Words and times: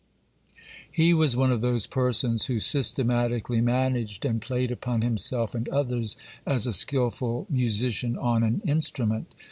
He 0.91 1.13
was 1.13 1.35
one 1.37 1.51
of 1.51 1.61
those 1.61 1.85
persons 1.85 2.47
who 2.47 2.59
systematically 2.59 3.61
managed 3.61 4.25
and 4.25 4.41
played 4.41 4.71
upon 4.71 5.01
himself 5.03 5.53
and 5.53 5.69
others, 5.69 6.15
as 6.43 6.65
a 6.65 6.73
skilful 6.73 7.45
musician 7.51 8.17
on 8.17 8.41
an 8.41 8.63
instrument. 8.65 9.31